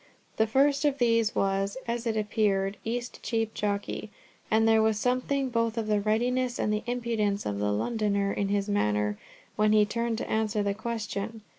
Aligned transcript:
The 0.37 0.47
first 0.47 0.83
of 0.83 0.97
these 0.97 1.35
was, 1.35 1.77
as 1.87 2.07
it 2.07 2.17
appeared, 2.17 2.77
Eastcheap 2.83 3.53
Jockey, 3.53 4.09
and 4.49 4.67
there 4.67 4.81
was 4.81 4.99
something 4.99 5.49
both 5.49 5.77
of 5.77 5.85
the 5.85 6.01
readiness 6.01 6.57
and 6.57 6.73
the 6.73 6.81
impudence 6.87 7.45
of 7.45 7.59
the 7.59 7.71
Londoner 7.71 8.33
in 8.33 8.47
his 8.47 8.67
manner, 8.67 9.19
when 9.57 9.73
he 9.73 9.85
turned 9.85 10.17
to 10.17 10.27
answer 10.27 10.63
the 10.63 10.73
question. 10.73 11.41